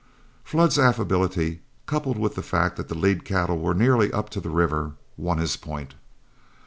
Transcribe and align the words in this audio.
Flood's 0.43 0.79
affability, 0.79 1.61
coupled 1.85 2.17
with 2.17 2.33
the 2.33 2.41
fact 2.41 2.75
that 2.75 2.87
the 2.87 2.95
lead 2.97 3.23
cattle 3.23 3.59
were 3.59 3.75
nearly 3.75 4.11
up 4.11 4.31
to 4.31 4.39
the 4.41 4.49
river, 4.49 4.93
won 5.15 5.37
his 5.37 5.55
point. 5.55 5.93